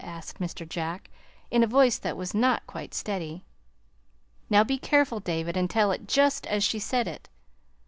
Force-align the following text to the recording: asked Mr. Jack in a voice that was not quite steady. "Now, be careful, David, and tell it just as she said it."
asked 0.03 0.39
Mr. 0.41 0.67
Jack 0.67 1.11
in 1.51 1.61
a 1.61 1.67
voice 1.67 1.99
that 1.99 2.17
was 2.17 2.33
not 2.33 2.65
quite 2.65 2.95
steady. 2.95 3.45
"Now, 4.49 4.63
be 4.63 4.79
careful, 4.79 5.19
David, 5.19 5.55
and 5.55 5.69
tell 5.69 5.91
it 5.91 6.07
just 6.07 6.47
as 6.47 6.63
she 6.63 6.79
said 6.79 7.07
it." 7.07 7.29